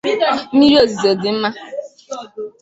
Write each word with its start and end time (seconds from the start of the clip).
Mmiri 0.53 0.75
ozuzo 0.83 1.11
dị 1.21 1.29
mma 1.35 1.49